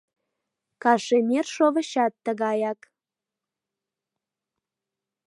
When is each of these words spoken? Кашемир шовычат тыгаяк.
Кашемир 0.81 1.45
шовычат 1.55 2.13
тыгаяк. 2.23 2.81